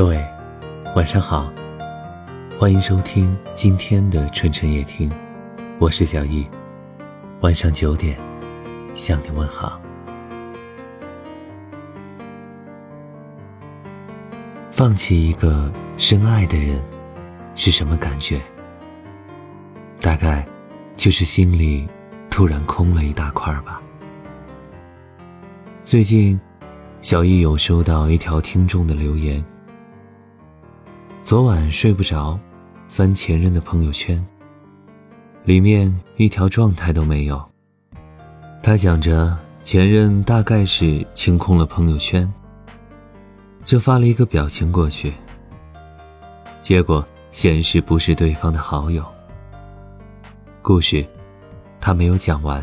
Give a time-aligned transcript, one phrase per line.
[0.00, 0.26] 各位，
[0.96, 1.52] 晚上好，
[2.58, 5.12] 欢迎收听今天的春晨夜听，
[5.78, 6.46] 我是小易，
[7.42, 8.18] 晚上九点
[8.94, 9.78] 向你问好。
[14.70, 16.80] 放弃一个深爱的人
[17.54, 18.40] 是什么感觉？
[20.00, 20.48] 大概
[20.96, 21.86] 就是心里
[22.30, 23.82] 突然空了一大块吧。
[25.84, 26.40] 最近，
[27.02, 29.44] 小易有收到一条听众的留言。
[31.30, 32.36] 昨晚睡不着，
[32.88, 34.26] 翻前任的朋友圈，
[35.44, 37.40] 里面一条状态都没有。
[38.64, 42.28] 他想着前任大概是清空了朋友圈，
[43.62, 45.14] 就发了一个表情过去。
[46.60, 49.04] 结果显示不是对方的好友。
[50.62, 51.06] 故事，
[51.80, 52.60] 他没有讲完。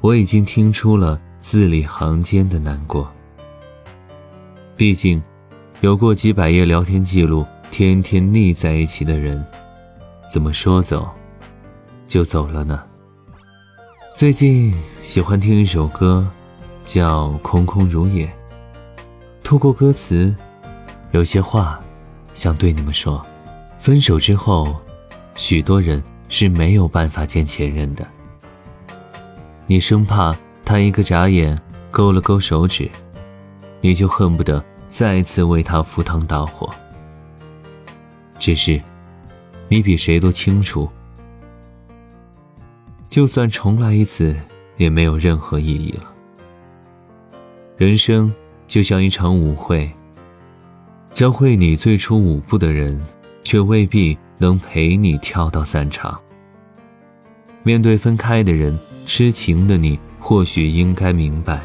[0.00, 3.06] 我已经听出了字里行间的难过。
[4.74, 5.22] 毕竟。
[5.82, 9.44] 有过几百页聊天记录，天天腻在一起的人，
[10.26, 11.06] 怎么说走
[12.08, 12.82] 就走了呢？
[14.14, 16.26] 最近喜欢听一首歌，
[16.86, 18.26] 叫《空空如也》。
[19.44, 20.34] 透过歌词，
[21.10, 21.78] 有些话
[22.32, 23.24] 想对你们说：
[23.78, 24.74] 分手之后，
[25.34, 28.06] 许多人是没有办法见前任的。
[29.66, 32.90] 你生怕他一个眨眼，勾了勾手指，
[33.82, 34.64] 你就恨不得。
[34.96, 36.74] 再次为他赴汤蹈火，
[38.38, 38.80] 只是，
[39.68, 40.88] 你比谁都清楚，
[43.06, 44.34] 就算重来一次，
[44.78, 46.04] 也没有任何意义了。
[47.76, 48.32] 人生
[48.66, 49.92] 就像一场舞会，
[51.12, 52.98] 教会你最初舞步的人，
[53.44, 56.18] 却未必能陪你跳到散场。
[57.62, 58.74] 面对分开的人，
[59.04, 61.60] 痴情的你或许应该明白，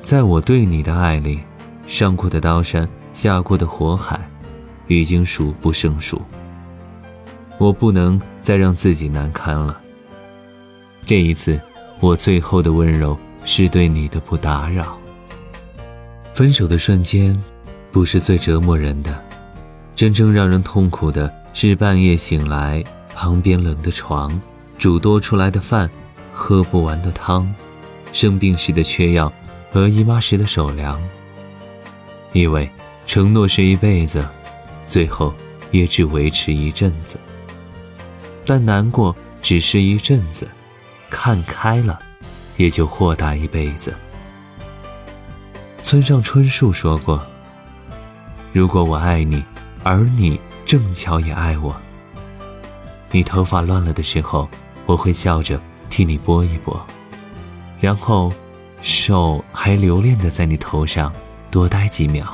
[0.00, 1.40] 在我对你的爱里。
[1.86, 4.20] 上过的刀山，下过的火海，
[4.86, 6.20] 已经数不胜数。
[7.58, 9.78] 我不能再让自己难堪了。
[11.04, 11.60] 这一次，
[12.00, 14.96] 我最后的温柔是对你的不打扰。
[16.32, 17.38] 分手的瞬间，
[17.90, 19.22] 不是最折磨人的，
[19.94, 22.82] 真正让人痛苦的是半夜醒来，
[23.14, 24.40] 旁边冷的床，
[24.78, 25.90] 煮多出来的饭，
[26.32, 27.52] 喝不完的汤，
[28.12, 29.30] 生病时的缺药
[29.70, 31.00] 和姨妈时的手凉。
[32.32, 32.68] 以为
[33.06, 34.24] 承诺是一辈子，
[34.86, 35.32] 最后
[35.70, 37.18] 也只维持一阵子。
[38.44, 40.48] 但难过只是一阵子，
[41.10, 41.98] 看开了，
[42.56, 43.94] 也就豁达一辈子。
[45.82, 47.20] 村上春树说过
[48.52, 49.44] ：“如果我爱你，
[49.82, 51.74] 而你正巧也爱我，
[53.10, 54.48] 你头发乱了的时候，
[54.86, 55.60] 我会笑着
[55.90, 56.80] 替你拨一拨，
[57.80, 58.32] 然后
[58.80, 61.12] 手还留恋的在你头上。”
[61.52, 62.26] 多待几秒，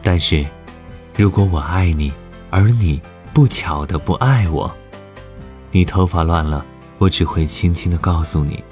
[0.00, 0.46] 但是，
[1.16, 2.12] 如果我爱你，
[2.50, 3.02] 而你
[3.34, 4.72] 不巧的不爱我，
[5.72, 6.64] 你头发乱了，
[6.98, 8.62] 我只会轻轻的告诉你，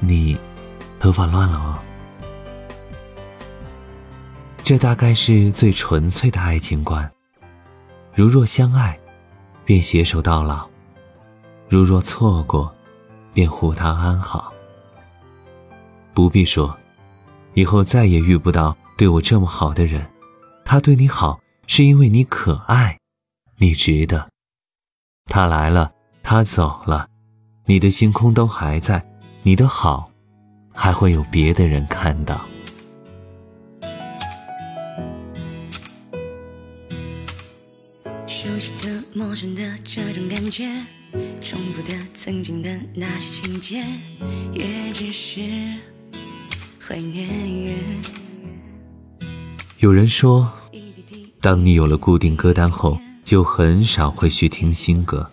[0.00, 0.36] 你
[0.98, 1.78] 头发乱了哦。
[4.64, 7.08] 这大概是最纯粹的爱情观。
[8.12, 8.98] 如若相爱，
[9.64, 10.68] 便携手到老；
[11.68, 12.74] 如若错过，
[13.32, 14.52] 便护他安好。
[16.12, 16.76] 不必说，
[17.54, 18.76] 以后再也遇不到。
[19.00, 20.06] 对我这么好的人，
[20.62, 22.98] 他对你好是因为你可爱，
[23.56, 24.28] 你值得。
[25.24, 25.90] 他来了，
[26.22, 27.08] 他走了，
[27.64, 29.02] 你的星空都还在，
[29.42, 30.12] 你的好
[30.74, 32.42] 还会有别的人看到。
[38.26, 40.70] 熟悉的、陌生的这种感觉，
[41.40, 43.82] 重复的曾经的那些情节，
[44.52, 45.40] 也只是
[46.78, 47.80] 怀念。
[49.80, 50.46] 有人说，
[51.40, 55.26] 当你有了固定歌单后，就很少会去听新歌。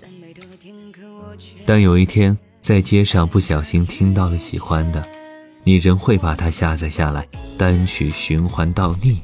[1.65, 5.05] 但有一天在街上不小心听到了喜欢的，
[5.65, 7.27] 你仍会把它下载下来，
[7.57, 9.19] 单曲循环到腻。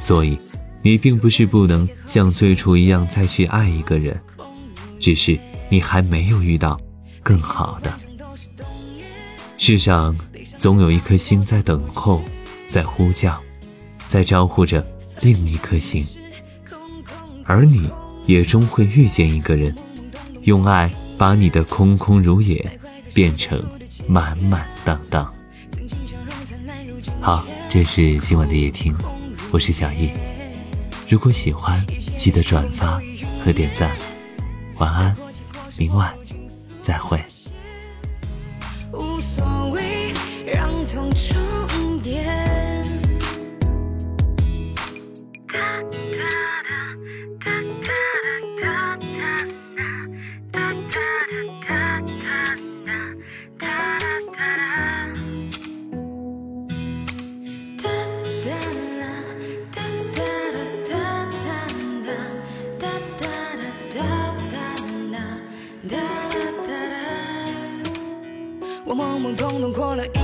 [0.00, 0.38] 所以，
[0.80, 4.18] 你并不是不能像最初一样再去爱一个人，
[4.98, 5.38] 只是
[5.68, 6.80] 你还没有遇到
[7.22, 7.94] 更好的。
[9.58, 10.16] 世上
[10.56, 12.24] 总有一颗心在等候。
[12.74, 13.40] 在呼叫，
[14.08, 14.84] 在招呼着
[15.20, 16.04] 另一颗心，
[17.44, 17.88] 而你
[18.26, 19.72] 也终会遇见一个人，
[20.42, 22.80] 用爱把你的空空如也
[23.14, 23.64] 变成
[24.08, 25.32] 满满当当。
[27.20, 28.92] 好，这是今晚的夜听，
[29.52, 30.10] 我是小易。
[31.08, 31.80] 如果喜欢，
[32.16, 33.00] 记得转发
[33.40, 33.96] 和点赞。
[34.78, 35.16] 晚安，
[35.78, 36.12] 明晚
[36.82, 37.22] 再会。
[38.92, 39.83] 无所谓，
[40.46, 41.10] 让痛
[68.86, 70.23] 我懵懵懂懂过了一年，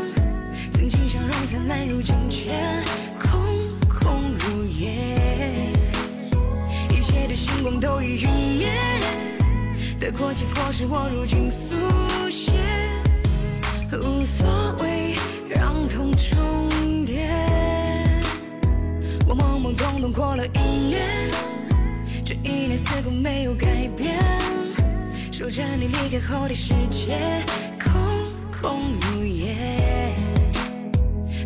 [0.81, 2.49] 曾经笑容灿烂，如今却
[3.19, 3.39] 空
[3.87, 4.89] 空如也。
[6.89, 8.67] 一切的星光都已陨灭，
[9.99, 11.75] 得过且过是我如今速
[12.31, 12.53] 写，
[13.91, 15.13] 无所谓
[15.47, 17.29] 让痛重叠。
[19.27, 21.29] 我懵懵懂懂过了一年，
[22.25, 24.17] 这一年似乎没有改变。
[25.31, 27.19] 守着你离开后的世界，
[27.79, 27.93] 空
[28.59, 28.81] 空
[29.13, 29.80] 如也。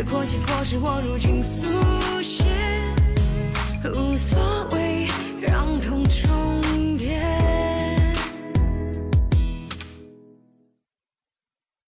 [0.00, 1.66] 得过且过是我如今速
[2.22, 2.44] 写
[3.84, 4.40] 无所
[4.72, 5.06] 谓
[5.42, 6.59] 让痛重